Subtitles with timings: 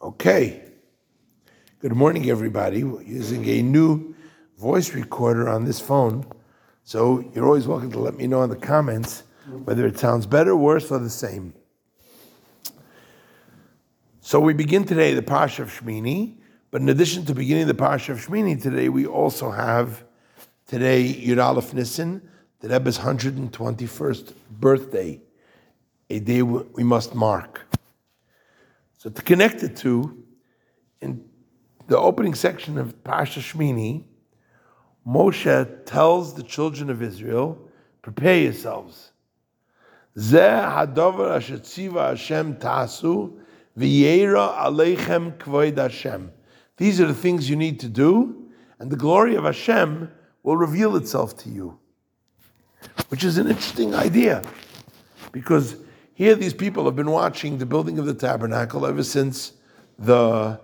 [0.00, 0.62] Okay.
[1.80, 2.84] Good morning, everybody.
[2.84, 4.14] We're using a new
[4.56, 6.24] voice recorder on this phone.
[6.84, 9.24] So you're always welcome to let me know in the comments
[9.64, 11.52] whether it sounds better, worse, or the same.
[14.20, 16.36] So we begin today the Parsha of Shmini,
[16.70, 20.04] but in addition to beginning the Parsha of Shmini today, we also have
[20.68, 22.22] today Yud Aleph Nissen,
[22.60, 25.20] the Rebbe's 121st birthday,
[26.08, 27.67] a day we must mark.
[28.98, 30.24] So to connect it to,
[31.00, 31.24] in
[31.86, 34.02] the opening section of Parsha Shmini,
[35.06, 37.70] Moshe tells the children of Israel,
[38.02, 39.12] prepare yourselves.
[40.16, 40.94] Hashem
[42.56, 43.38] tasu
[43.78, 46.32] aleichem kvoid Hashem.
[46.76, 50.10] These are the things you need to do, and the glory of Hashem
[50.42, 51.78] will reveal itself to you.
[53.10, 54.42] Which is an interesting idea,
[55.30, 55.76] because
[56.18, 59.52] here, these people have been watching the building of the tabernacle ever since
[60.00, 60.58] the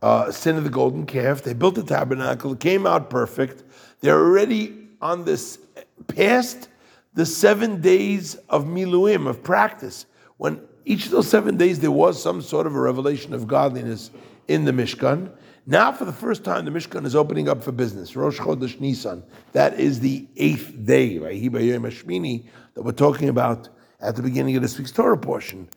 [0.00, 1.42] uh, sin of the golden calf.
[1.42, 3.64] They built the tabernacle, it came out perfect.
[4.00, 5.58] They're already on this
[6.06, 6.70] past
[7.12, 10.06] the seven days of miluim, of practice,
[10.38, 14.10] when each of those seven days there was some sort of a revelation of godliness
[14.48, 15.30] in the Mishkan.
[15.66, 18.16] Now, for the first time, the Mishkan is opening up for business.
[18.16, 19.22] Rosh Chodesh Nisan.
[19.52, 21.42] That is the eighth day, right?
[21.42, 23.68] That we're talking about
[24.04, 25.68] at the beginning of this week's Torah portion.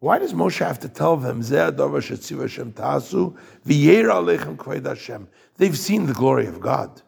[0.00, 1.40] Why does Moshe have to tell them,
[5.58, 7.02] They've seen the glory of God.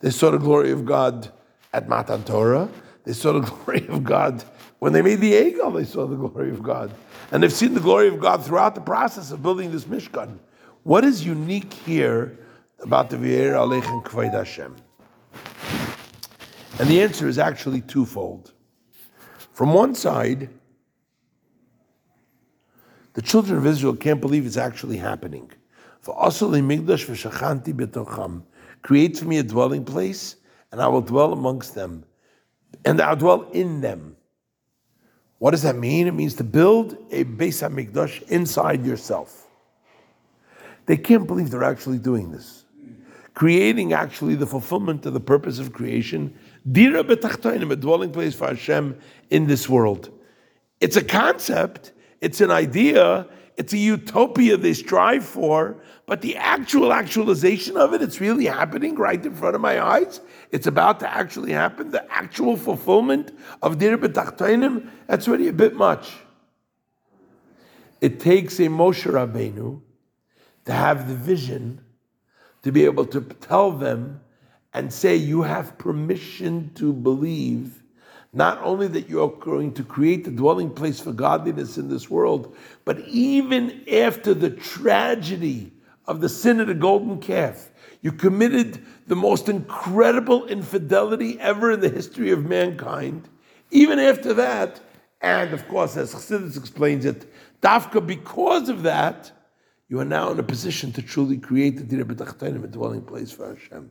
[0.00, 1.32] They saw the glory of God
[1.72, 2.68] at Matan Torah.
[3.04, 4.44] They saw the glory of God
[4.78, 5.74] when they made the Egel.
[5.74, 6.92] They saw the glory of God,
[7.30, 10.38] and they've seen the glory of God throughout the process of building this Mishkan.
[10.82, 12.38] What is unique here
[12.80, 14.76] about the V'yer Aleichem Kvayt Hashem?
[16.78, 18.53] And the answer is actually twofold.
[19.54, 20.50] From one side,
[23.12, 25.48] the children of Israel can't believe it's actually happening.
[26.00, 26.14] For
[28.82, 30.36] create for me a dwelling place,
[30.72, 32.04] and I will dwell amongst them,
[32.84, 34.16] and I'll dwell in them.
[35.38, 36.08] What does that mean?
[36.08, 39.46] It means to build a Beis HaMikdash inside yourself.
[40.86, 42.64] They can't believe they're actually doing this.
[43.34, 46.36] Creating actually the fulfillment of the purpose of creation
[46.70, 48.98] Dira betachtoinim, a dwelling place for Hashem
[49.30, 50.10] in this world.
[50.80, 53.26] It's a concept, it's an idea,
[53.56, 55.76] it's a utopia they strive for,
[56.06, 60.20] but the actual actualization of it, it's really happening right in front of my eyes.
[60.50, 61.90] It's about to actually happen.
[61.90, 63.32] The actual fulfillment
[63.62, 66.12] of Dira betachtoinim, that's already a bit much.
[68.00, 69.80] It takes a Moshe Rabbeinu
[70.64, 71.80] to have the vision
[72.62, 74.20] to be able to tell them
[74.74, 77.82] and say you have permission to believe
[78.32, 82.10] not only that you are going to create the dwelling place for godliness in this
[82.10, 82.54] world,
[82.84, 85.72] but even after the tragedy
[86.06, 87.70] of the sin of the golden calf,
[88.02, 93.28] you committed the most incredible infidelity ever in the history of mankind.
[93.70, 94.80] Even after that,
[95.20, 99.30] and of course, as Chassidus explains it, Dafka, because of that,
[99.88, 103.54] you are now in a position to truly create the Dir a dwelling place for
[103.54, 103.90] Hashem.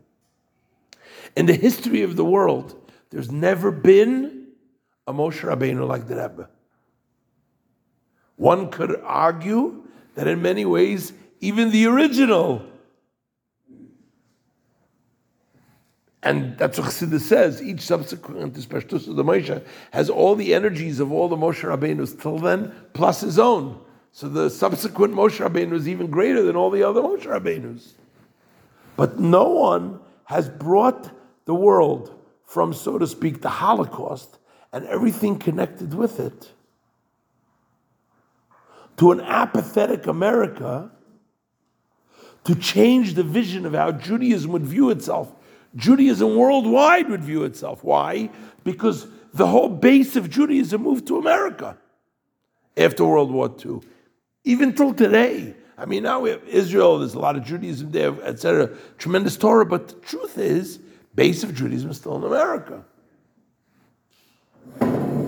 [1.36, 2.76] In the history of the world,
[3.10, 4.48] there's never been
[5.08, 6.50] a Moshe Rabbeinu like the Rebbe.
[8.36, 9.84] One could argue
[10.16, 12.66] that in many ways, even the original,
[16.22, 21.00] and that's what Chassidus says, each subsequent Pashtus of the Moshe has all the energies
[21.00, 23.80] of all the Moshe Rabbeinus till then, plus his own.
[24.12, 27.94] So the subsequent Moshe Rabbeinu is even greater than all the other Moshe Rabbeinus.
[28.96, 31.12] But no one has brought
[31.46, 34.38] the world from, so to speak, the Holocaust
[34.72, 36.52] and everything connected with it
[38.98, 40.92] to an apathetic America
[42.44, 45.34] to change the vision of how Judaism would view itself.
[45.76, 47.84] Judaism worldwide would view itself.
[47.84, 48.30] Why?
[48.64, 51.78] Because the whole base of Judaism moved to America
[52.78, 53.80] after World War II.
[54.44, 58.14] Even till today, I mean, now we have Israel, there's a lot of Judaism there,
[58.24, 60.80] etc., tremendous Torah, but the truth is,
[61.16, 62.84] base of Judaism is still in America.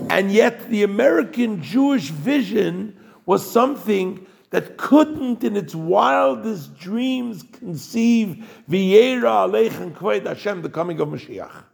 [0.08, 2.96] And yet, the American Jewish vision
[3.26, 11.00] was something that couldn't, in its wildest dreams, conceive V'yera Aleichem Kved Hashem, the coming
[11.00, 11.64] of Mashiach.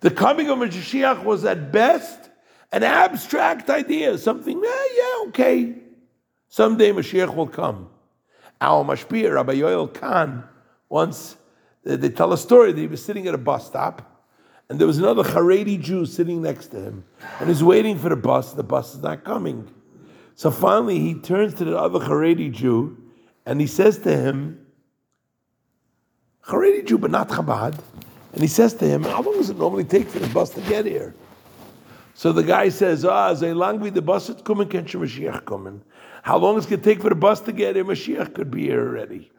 [0.00, 2.30] The coming of Mashiach was at best
[2.72, 5.74] an abstract idea, something, eh, yeah, okay,
[6.48, 7.90] Someday Mashiach will come.
[8.60, 10.44] Our Mashpia, Rabbi Yoel Kahn,
[10.88, 11.36] once
[11.96, 14.24] they tell a story that he was sitting at a bus stop,
[14.68, 17.04] and there was another Haredi Jew sitting next to him,
[17.40, 18.52] and he's waiting for the bus.
[18.52, 19.70] The bus is not coming.
[20.38, 22.96] So finally, he turns to the other Haredi Jew
[23.44, 24.64] and he says to him,
[26.46, 27.80] Haredi Jew, but not Chabad.
[28.34, 30.60] And he says to him, How long does it normally take for the bus to
[30.60, 31.14] get here?
[32.14, 35.82] So the guy says, Ah, ze lang wie the bus is coming, can't Mashiach coming?
[36.22, 37.84] How long is it going to take for the bus to get here?
[37.84, 39.32] Mashiach could be here already.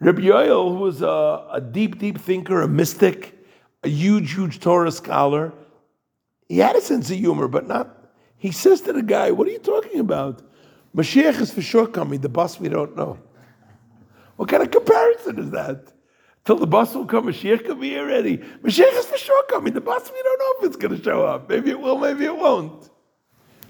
[0.00, 3.38] Rabbi Yoel, who was a, a deep, deep thinker, a mystic,
[3.82, 5.52] a huge, huge Torah scholar,
[6.48, 8.10] he had a sense of humor, but not.
[8.36, 10.42] He says to the guy, What are you talking about?
[10.94, 13.18] Mashiach is for sure coming, the bus we don't know.
[14.36, 15.92] What kind of comparison is that?
[16.44, 18.38] Till the bus will come, Mashiach could be here already.
[18.38, 21.24] Mashiach is for sure coming, the bus we don't know if it's going to show
[21.24, 21.48] up.
[21.48, 22.90] Maybe it will, maybe it won't.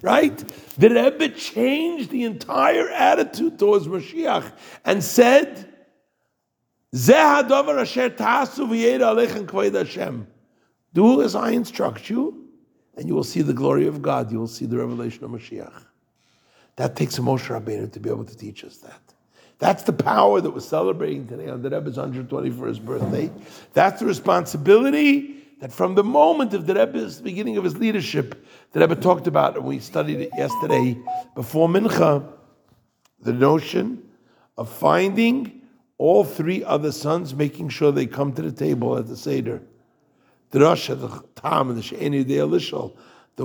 [0.03, 0.37] Right?
[0.77, 4.53] The Rebbe changed the entire attitude towards Mashiach
[4.85, 5.74] and said,
[10.93, 12.49] Do as I instruct you,
[12.97, 14.31] and you will see the glory of God.
[14.31, 15.87] You will see the revelation of Mashiach.
[16.77, 19.01] That takes a Moshe Rabbeinu to be able to teach us that.
[19.59, 23.29] That's the power that we're celebrating today on the Rebbe's 121st birthday.
[23.73, 28.79] That's the responsibility that from the moment of the Rebbe's beginning of his leadership, the
[28.79, 30.97] Rebbe talked about, and we studied it yesterday
[31.35, 32.25] before Mincha,
[33.21, 34.01] the notion
[34.57, 35.63] of finding
[36.05, 39.63] all three other sons, making sure they come to the table at the Seder.
[40.51, 40.61] The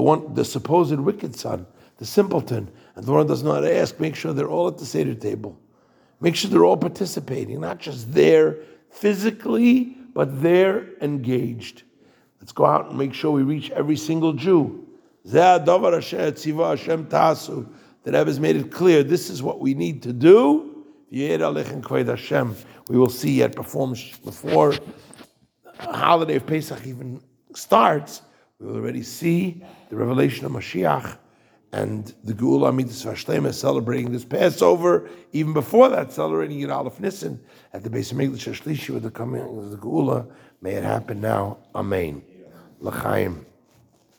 [0.02, 1.66] one, the supposed wicked son,
[2.00, 4.86] the simpleton, and the one who does not ask, make sure they're all at the
[4.86, 5.58] Seder table.
[6.20, 8.58] Make sure they're all participating, not just there
[8.92, 11.84] physically, but they're engaged.
[12.42, 14.86] Let's go out and make sure we reach every single Jew.
[15.24, 15.64] The
[18.06, 20.69] Rebbe has made it clear this is what we need to do
[21.12, 24.82] we will see yet performs before the
[25.80, 27.22] holiday of Pesach even
[27.56, 28.22] starts.
[28.60, 31.18] We will already see the revelation of Mashiach
[31.72, 35.10] and the Geula Midas Vashlema celebrating this Passover.
[35.34, 37.40] Even before that, celebrating Yud Aleph Nissen
[37.74, 40.30] at the base of Megillah Shlishi with the coming of the Geula.
[40.62, 41.60] May it happen now.
[41.76, 42.24] Amen.
[42.82, 43.46] L'chaim.